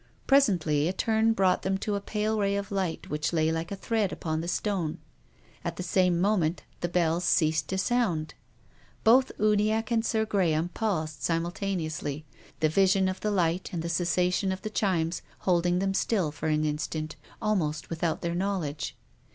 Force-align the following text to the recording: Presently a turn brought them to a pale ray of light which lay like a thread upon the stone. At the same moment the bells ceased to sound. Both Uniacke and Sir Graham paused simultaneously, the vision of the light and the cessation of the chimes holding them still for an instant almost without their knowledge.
Presently 0.25 0.87
a 0.87 0.93
turn 0.93 1.31
brought 1.33 1.61
them 1.61 1.77
to 1.77 1.93
a 1.93 2.01
pale 2.01 2.39
ray 2.39 2.55
of 2.55 2.71
light 2.71 3.11
which 3.11 3.31
lay 3.31 3.51
like 3.51 3.71
a 3.71 3.75
thread 3.75 4.11
upon 4.11 4.41
the 4.41 4.47
stone. 4.47 4.97
At 5.63 5.75
the 5.75 5.83
same 5.83 6.19
moment 6.19 6.63
the 6.79 6.87
bells 6.89 7.23
ceased 7.23 7.67
to 7.67 7.77
sound. 7.77 8.33
Both 9.03 9.31
Uniacke 9.37 9.91
and 9.91 10.03
Sir 10.03 10.25
Graham 10.25 10.69
paused 10.69 11.21
simultaneously, 11.21 12.25
the 12.61 12.67
vision 12.69 13.07
of 13.07 13.19
the 13.19 13.29
light 13.29 13.69
and 13.73 13.83
the 13.83 13.89
cessation 13.89 14.51
of 14.51 14.63
the 14.63 14.71
chimes 14.71 15.21
holding 15.41 15.77
them 15.77 15.93
still 15.93 16.31
for 16.31 16.47
an 16.49 16.65
instant 16.65 17.15
almost 17.39 17.91
without 17.91 18.21
their 18.23 18.33
knowledge. 18.33 18.95